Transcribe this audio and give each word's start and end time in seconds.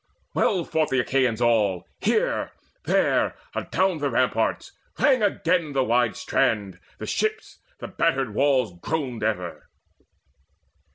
Well 0.33 0.63
fought 0.65 0.89
the 0.89 0.99
Achaeans 1.01 1.41
all, 1.41 1.85
Here, 1.99 2.53
there, 2.85 3.35
adown 3.55 3.99
the 3.99 4.09
ramparts: 4.09 4.71
rang 4.97 5.21
again 5.21 5.73
The 5.73 5.83
wide 5.83 6.15
strand 6.17 6.73
and 6.73 6.81
the 6.97 7.05
ships: 7.05 7.59
the 7.77 7.87
battered 7.87 8.33
walls 8.33 8.73
Groaned 8.81 9.21
ever. 9.21 9.69